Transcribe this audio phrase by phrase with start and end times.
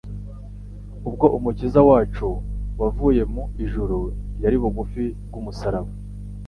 [1.07, 2.25] Ubwo Umukiza wacu
[2.81, 3.97] wavuye mu ijuru
[4.43, 5.91] yari bugufi bw'umusaraba.